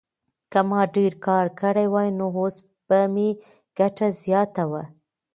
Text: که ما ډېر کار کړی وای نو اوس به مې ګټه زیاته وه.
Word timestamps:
که 0.51 0.59
ما 0.69 0.81
ډېر 0.95 1.13
کار 1.25 1.45
کړی 1.59 1.87
وای 1.93 2.09
نو 2.17 2.27
اوس 2.37 2.55
به 2.87 2.99
مې 3.13 3.29
ګټه 3.77 4.07
زیاته 4.23 4.63
وه. 4.71 4.83